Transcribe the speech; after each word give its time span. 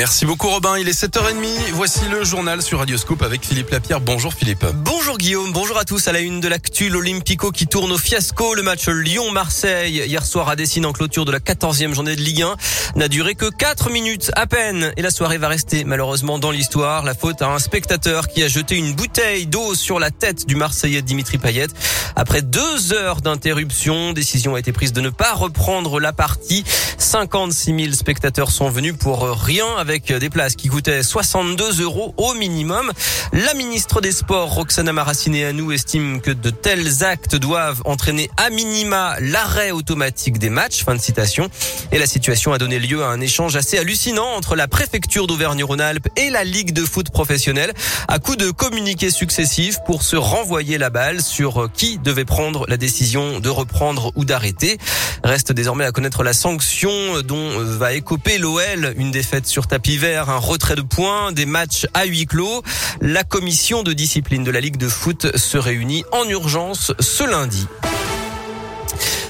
Merci 0.00 0.26
beaucoup 0.26 0.48
Robin, 0.48 0.78
il 0.78 0.88
est 0.88 0.92
7h30. 0.92 1.72
Voici 1.72 2.08
le 2.08 2.22
journal 2.22 2.62
sur 2.62 2.78
Radioscope 2.78 3.20
avec 3.20 3.44
Philippe 3.44 3.70
Lapierre. 3.70 4.00
Bonjour 4.00 4.32
Philippe. 4.32 4.64
Bonjour 4.72 5.18
Guillaume, 5.18 5.52
bonjour 5.52 5.76
à 5.76 5.84
tous. 5.84 6.06
À 6.06 6.12
la 6.12 6.20
une 6.20 6.38
de 6.38 6.46
l'actu, 6.46 6.88
l'Olympico 6.88 7.50
qui 7.50 7.66
tourne 7.66 7.90
au 7.90 7.98
fiasco. 7.98 8.54
Le 8.54 8.62
match 8.62 8.86
Lyon-Marseille 8.86 10.04
hier 10.06 10.24
soir 10.24 10.48
à 10.48 10.54
Dessine 10.54 10.86
en 10.86 10.92
clôture 10.92 11.24
de 11.24 11.32
la 11.32 11.40
14e 11.40 11.94
journée 11.94 12.14
de 12.14 12.20
Ligue 12.20 12.42
1 12.42 12.54
n'a 12.94 13.08
duré 13.08 13.34
que 13.34 13.50
4 13.50 13.90
minutes 13.90 14.30
à 14.36 14.46
peine. 14.46 14.92
Et 14.96 15.02
la 15.02 15.10
soirée 15.10 15.36
va 15.38 15.48
rester 15.48 15.82
malheureusement 15.82 16.38
dans 16.38 16.52
l'histoire. 16.52 17.02
La 17.02 17.14
faute 17.14 17.42
à 17.42 17.48
un 17.48 17.58
spectateur 17.58 18.28
qui 18.28 18.44
a 18.44 18.48
jeté 18.48 18.76
une 18.76 18.92
bouteille 18.92 19.48
d'eau 19.48 19.74
sur 19.74 19.98
la 19.98 20.12
tête 20.12 20.46
du 20.46 20.54
Marseillais 20.54 21.02
Dimitri 21.02 21.38
Payet. 21.38 21.66
Après 22.14 22.42
deux 22.42 22.92
heures 22.92 23.20
d'interruption, 23.20 24.12
décision 24.12 24.54
a 24.54 24.60
été 24.60 24.70
prise 24.70 24.92
de 24.92 25.00
ne 25.00 25.10
pas 25.10 25.32
reprendre 25.32 25.98
la 25.98 26.12
partie. 26.12 26.62
56 26.98 27.74
000 27.76 27.92
spectateurs 27.94 28.52
sont 28.52 28.70
venus 28.70 28.94
pour 28.96 29.22
rien 29.22 29.66
des 29.88 30.28
places 30.28 30.54
qui 30.54 30.68
coûtaient 30.68 31.02
62 31.02 31.82
euros 31.82 32.14
au 32.18 32.34
minimum. 32.34 32.92
La 33.32 33.54
ministre 33.54 34.02
des 34.02 34.12
Sports, 34.12 34.50
Roxana 34.50 34.92
Maracineanu, 34.92 35.72
estime 35.72 36.20
que 36.20 36.30
de 36.30 36.50
tels 36.50 37.02
actes 37.02 37.36
doivent 37.36 37.80
entraîner 37.86 38.30
à 38.36 38.50
minima 38.50 39.16
l'arrêt 39.20 39.70
automatique 39.70 40.38
des 40.38 40.50
matchs. 40.50 40.84
Fin 40.84 40.94
de 40.94 41.00
citation. 41.00 41.48
Et 41.90 41.98
la 41.98 42.06
situation 42.06 42.52
a 42.52 42.58
donné 42.58 42.78
lieu 42.78 43.02
à 43.02 43.08
un 43.08 43.20
échange 43.20 43.56
assez 43.56 43.78
hallucinant 43.78 44.28
entre 44.36 44.56
la 44.56 44.68
préfecture 44.68 45.26
d'Auvergne-Rhône-Alpes 45.26 46.08
et 46.16 46.28
la 46.28 46.44
Ligue 46.44 46.72
de 46.72 46.84
foot 46.84 47.08
professionnelle 47.10 47.72
à 48.08 48.18
coup 48.18 48.36
de 48.36 48.50
communiqués 48.50 49.10
successifs 49.10 49.78
pour 49.86 50.02
se 50.02 50.16
renvoyer 50.16 50.76
la 50.76 50.90
balle 50.90 51.22
sur 51.22 51.70
qui 51.72 51.98
devait 51.98 52.26
prendre 52.26 52.66
la 52.68 52.76
décision 52.76 53.40
de 53.40 53.48
reprendre 53.48 54.12
ou 54.16 54.26
d'arrêter. 54.26 54.76
Reste 55.24 55.52
désormais 55.52 55.84
à 55.84 55.92
connaître 55.92 56.22
la 56.22 56.32
sanction 56.32 56.90
dont 57.22 57.58
va 57.58 57.92
écoper 57.94 58.38
l'OL, 58.38 58.94
une 58.96 59.10
défaite 59.10 59.46
sur 59.46 59.66
tapis 59.66 59.78
tapis 59.78 59.98
vert, 59.98 60.28
un 60.28 60.38
retrait 60.38 60.74
de 60.74 60.82
points, 60.82 61.30
des 61.32 61.46
matchs 61.46 61.86
à 61.94 62.04
huis 62.04 62.26
clos. 62.26 62.62
La 63.00 63.22
commission 63.22 63.82
de 63.82 63.92
discipline 63.92 64.42
de 64.42 64.50
la 64.50 64.60
Ligue 64.60 64.76
de 64.76 64.88
foot 64.88 65.36
se 65.36 65.56
réunit 65.56 66.04
en 66.12 66.28
urgence 66.28 66.92
ce 66.98 67.24
lundi. 67.24 67.66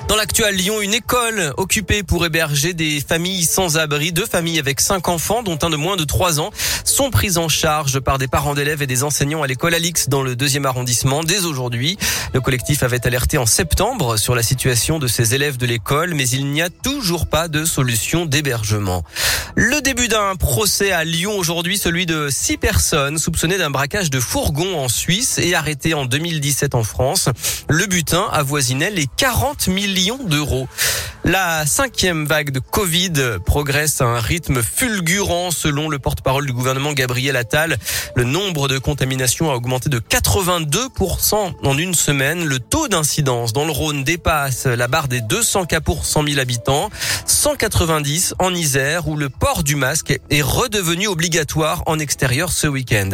Dans 0.09 0.17
l'actuel 0.17 0.55
Lyon, 0.55 0.81
une 0.81 0.95
école 0.95 1.53
occupée 1.59 2.03
pour 2.03 2.25
héberger 2.25 2.73
des 2.73 3.03
familles 3.07 3.45
sans 3.45 3.77
abri, 3.77 4.11
deux 4.11 4.25
familles 4.25 4.59
avec 4.59 4.81
cinq 4.81 5.07
enfants, 5.07 5.43
dont 5.43 5.59
un 5.61 5.69
de 5.69 5.77
moins 5.77 5.97
de 5.97 6.05
trois 6.05 6.41
ans, 6.41 6.51
sont 6.83 7.11
prises 7.11 7.37
en 7.37 7.51
charge 7.51 8.01
par 8.01 8.17
des 8.17 8.27
parents 8.27 8.55
d'élèves 8.55 8.81
et 8.81 8.87
des 8.87 9.05
enseignants 9.05 9.43
à 9.43 9.47
l'école 9.47 9.75
Alix 9.75 10.09
dans 10.09 10.23
le 10.23 10.35
deuxième 10.35 10.65
arrondissement 10.65 11.23
dès 11.25 11.45
aujourd'hui. 11.45 11.99
Le 12.33 12.41
collectif 12.41 12.83
avait 12.83 13.07
alerté 13.07 13.37
en 13.37 13.45
septembre 13.45 14.17
sur 14.17 14.35
la 14.35 14.43
situation 14.43 14.99
de 14.99 15.09
ces 15.09 15.35
élèves 15.35 15.59
de 15.59 15.67
l'école, 15.67 16.15
mais 16.15 16.27
il 16.27 16.47
n'y 16.47 16.63
a 16.63 16.71
toujours 16.71 17.27
pas 17.27 17.49
de 17.49 17.67
solution 17.67 18.25
d'hébergement. 18.25 19.05
Le 19.61 19.81
début 19.81 20.07
d'un 20.07 20.37
procès 20.37 20.93
à 20.93 21.03
Lyon 21.03 21.37
aujourd'hui, 21.37 21.79
celui 21.79 22.07
de 22.07 22.29
six 22.31 22.57
personnes 22.57 23.19
soupçonnées 23.19 23.59
d'un 23.59 23.71
braquage 23.71 24.09
de 24.09 24.21
fourgon 24.21 24.79
en 24.79 24.89
Suisse 24.89 25.39
et 25.39 25.57
arrêtées 25.57 25.95
en 25.95 26.05
2017 26.05 26.77
en 26.77 26.85
France. 26.85 27.29
Le 27.69 27.87
butin 27.87 28.29
avoisinait 28.31 28.93
les 28.93 29.09
40 29.17 29.67
millions 29.67 30.21
d'euros. 30.23 30.69
La 31.25 31.67
cinquième 31.67 32.25
vague 32.25 32.51
de 32.53 32.61
Covid 32.61 33.13
progresse 33.45 34.01
à 34.01 34.05
un 34.05 34.21
rythme 34.21 34.63
fulgurant 34.63 35.51
selon 35.51 35.89
le 35.89 35.99
porte-parole 35.99 36.47
du 36.47 36.53
gouvernement 36.53 36.93
Gabriel 36.93 37.37
Attal. 37.37 37.79
Le 38.15 38.23
nombre 38.23 38.69
de 38.69 38.79
contaminations 38.79 39.51
a 39.51 39.55
augmenté 39.55 39.91
de 39.91 39.99
82% 39.99 41.35
en 41.63 41.79
une 41.79 41.95
semaine. 41.95 42.45
Le 42.45 42.61
taux 42.61 42.87
d'incidence 42.87 43.53
dans 43.53 43.65
le 43.65 43.73
Rhône 43.73 44.05
dépasse 44.05 44.67
la 44.67 44.87
barre 44.87 45.09
des 45.09 45.21
200 45.21 45.67
cas 45.67 45.81
pour 45.81 46.07
100 46.07 46.29
000 46.29 46.39
habitants. 46.39 46.91
190 47.27 48.35
en 48.39 48.55
Isère 48.55 49.09
où 49.09 49.17
le 49.17 49.29
du 49.57 49.77
masque 49.77 50.21
est 50.29 50.43
redevenu 50.43 51.09
obligatoire 51.09 51.83
en 51.87 51.99
extérieur 51.99 52.53
ce 52.53 52.67
week-end. 52.67 53.11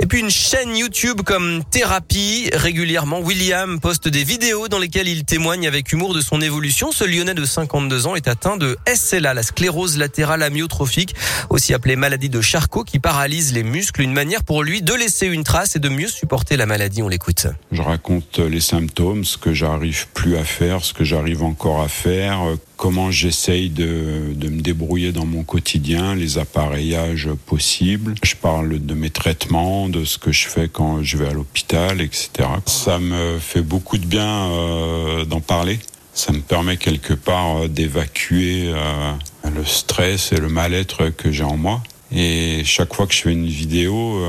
Et 0.00 0.06
puis 0.06 0.20
une 0.20 0.30
chaîne 0.30 0.76
YouTube 0.76 1.22
comme 1.22 1.64
Thérapie. 1.64 2.50
Régulièrement, 2.52 3.18
William 3.18 3.80
poste 3.80 4.06
des 4.06 4.22
vidéos 4.22 4.68
dans 4.68 4.78
lesquelles 4.78 5.08
il 5.08 5.24
témoigne 5.24 5.66
avec 5.66 5.92
humour 5.92 6.14
de 6.14 6.20
son 6.20 6.40
évolution. 6.40 6.92
Ce 6.92 7.02
Lyonnais 7.02 7.34
de 7.34 7.44
52 7.44 8.06
ans 8.06 8.14
est 8.14 8.28
atteint 8.28 8.56
de 8.56 8.76
SLA, 8.86 9.34
la 9.34 9.42
sclérose 9.42 9.98
latérale 9.98 10.44
amyotrophique, 10.44 11.16
aussi 11.50 11.74
appelée 11.74 11.96
maladie 11.96 12.28
de 12.28 12.40
Charcot, 12.40 12.84
qui 12.84 13.00
paralyse 13.00 13.52
les 13.52 13.64
muscles. 13.64 14.02
Une 14.02 14.12
manière 14.12 14.44
pour 14.44 14.62
lui 14.62 14.82
de 14.82 14.94
laisser 14.94 15.26
une 15.26 15.42
trace 15.42 15.74
et 15.74 15.80
de 15.80 15.88
mieux 15.88 16.06
supporter 16.06 16.56
la 16.56 16.66
maladie. 16.66 17.02
On 17.02 17.08
l'écoute. 17.08 17.48
Je 17.72 17.82
raconte 17.82 18.38
les 18.38 18.60
symptômes, 18.60 19.24
ce 19.24 19.36
que 19.36 19.52
j'arrive 19.52 20.06
plus 20.14 20.36
à 20.36 20.44
faire, 20.44 20.84
ce 20.84 20.94
que 20.94 21.02
j'arrive 21.02 21.42
encore 21.42 21.82
à 21.82 21.88
faire, 21.88 22.38
comment 22.78 23.10
j'essaye 23.10 23.68
de, 23.68 24.32
de, 24.34 24.48
me 24.48 24.62
débrouiller 24.62 25.10
dans 25.10 25.26
mon 25.26 25.42
quotidien, 25.42 26.14
les 26.14 26.38
appareillages 26.38 27.28
possibles. 27.46 28.14
Je 28.22 28.36
parle 28.36 28.78
de 28.78 28.94
mes 28.94 29.10
traitements, 29.10 29.87
de 29.88 30.04
ce 30.04 30.18
que 30.18 30.32
je 30.32 30.46
fais 30.46 30.68
quand 30.68 31.02
je 31.02 31.16
vais 31.16 31.28
à 31.28 31.32
l'hôpital, 31.32 32.00
etc. 32.00 32.48
Ça 32.66 32.98
me 32.98 33.38
fait 33.38 33.62
beaucoup 33.62 33.98
de 33.98 34.06
bien 34.06 34.50
euh, 34.50 35.24
d'en 35.24 35.40
parler. 35.40 35.78
Ça 36.14 36.32
me 36.32 36.40
permet 36.40 36.76
quelque 36.76 37.14
part 37.14 37.64
euh, 37.64 37.68
d'évacuer 37.68 38.72
euh, 38.72 39.12
le 39.54 39.64
stress 39.64 40.32
et 40.32 40.36
le 40.36 40.48
mal-être 40.48 41.10
que 41.10 41.30
j'ai 41.30 41.44
en 41.44 41.56
moi. 41.56 41.82
Et 42.10 42.62
chaque 42.64 42.94
fois 42.94 43.06
que 43.06 43.14
je 43.14 43.20
fais 43.20 43.32
une 43.32 43.46
vidéo, 43.46 44.22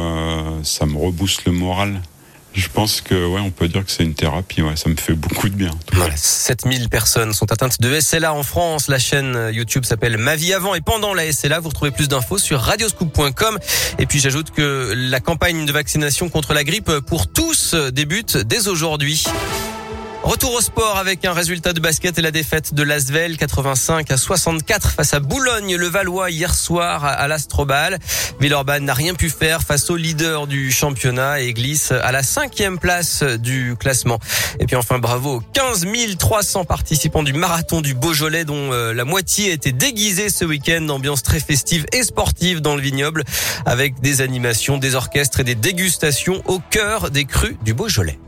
ça 0.64 0.86
me 0.86 0.97
rebooste 0.97 1.46
le 1.46 1.53
moral. 1.53 2.02
Je 2.59 2.68
pense 2.68 3.00
que 3.00 3.16
on 3.16 3.52
peut 3.52 3.70
dire 3.70 3.86
que 3.86 3.92
c'est 3.92 4.03
une 4.03 4.14
thérapie. 4.14 4.62
Ouais, 4.62 4.75
ça 4.75 4.90
me 4.90 4.96
fait 4.97 5.14
beaucoup 5.14 5.47
de 5.47 5.56
bien. 5.56 5.72
Voilà, 5.94 6.14
7000 6.18 6.90
personnes 6.90 7.34
sont 7.34 7.50
atteintes 7.53 7.80
de 7.80 8.00
SLA 8.00 8.34
en 8.34 8.44
France. 8.44 8.90
La 8.90 9.00
chaîne 9.00 9.50
YouTube 9.53 9.86
s'appelle 9.86 10.18
Ma 10.18 10.36
vie 10.36 10.53
avant 10.53 10.75
et 10.75 10.81
pendant 10.81 11.14
la 11.14 11.31
SLA. 11.31 11.62
Vous 11.62 11.70
retrouvez 11.70 11.92
plus 11.92 12.09
d'infos 12.09 12.38
sur 12.38 12.59
radioscoop.com. 12.59 13.59
Et 13.97 14.06
puis 14.06 14.20
j'ajoute 14.20 14.52
que 14.52 14.94
la 14.94 15.22
campagne 15.22 15.66
de 15.66 15.72
vaccination 15.72 16.28
contre 16.28 16.53
la 16.53 16.66
grippe 16.66 16.92
pour 17.08 17.28
tous 17.28 17.75
débute 17.94 18.36
dès 18.36 18.68
aujourd'hui. 18.68 19.24
Retour 20.29 20.53
au 20.53 20.62
sport 20.62 20.97
avec 21.00 21.25
un 21.25 21.34
résultat 21.34 21.73
de 21.73 21.79
basket 21.79 22.19
et 22.19 22.22
la 22.22 22.29
défaite 22.29 22.75
de 22.75 22.84
l'Asvel 22.84 23.35
85 23.35 24.12
à 24.12 24.16
64 24.16 24.91
face 24.91 25.16
à 25.16 25.19
Boulogne, 25.19 25.75
le 25.75 25.88
Valois 25.88 26.29
hier 26.29 26.53
soir 26.53 27.03
à 27.03 27.28
l'Astrobal. 27.28 27.97
Villeurbanne 28.40 28.85
n'a 28.85 28.94
rien 28.94 29.16
pu 29.16 29.31
faire 29.31 29.63
face 29.63 29.90
au 29.90 29.95
leader 29.95 30.45
du 30.45 30.72
championnat 30.72 31.40
et 31.40 31.51
glisse 31.51 31.91
à 31.91 32.12
la 32.12 32.22
cinquième 32.22 32.78
place 32.78 33.23
du 33.23 33.75
classement. 33.79 34.19
Et 34.59 34.67
puis 34.67 34.75
enfin 34.75 35.00
bravo 35.00 35.38
aux 35.38 35.44
15 35.53 35.88
300 36.19 36.63
participants 36.63 37.23
du 37.23 37.34
marathon 37.34 37.81
du 37.81 37.96
Beaujolais 37.96 38.46
dont 38.46 38.72
euh, 38.72 38.94
la 38.94 39.06
moitié 39.06 39.51
était 39.51 39.72
déguisée 39.72 40.29
ce 40.29 40.46
week-end. 40.46 40.88
Ambiance 40.90 41.23
très 41.23 41.40
festive 41.40 41.88
et 41.91 42.03
sportive 42.03 42.61
dans 42.61 42.75
le 42.75 42.84
vignoble 42.84 43.23
avec 43.66 44.00
des 44.01 44.22
animations, 44.22 44.78
des 44.78 44.94
orchestres 44.94 45.40
et 45.40 45.44
des 45.44 45.56
dégustations 45.56 46.44
au 46.46 46.59
cœur 46.59 47.09
des 47.09 47.25
crues 47.25 47.57
du 47.63 47.73
Beaujolais. 47.73 48.19